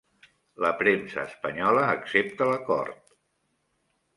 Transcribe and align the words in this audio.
La 0.63 0.69
premsa 0.83 1.25
espanyola 1.31 1.83
accepta 1.99 2.49
l'acord 2.53 3.15